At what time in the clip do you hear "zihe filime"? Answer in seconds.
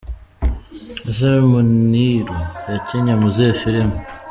3.35-3.95